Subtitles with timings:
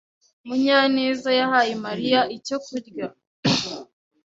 [0.47, 3.07] Munyaneza yahaye Mariya icyo kurya.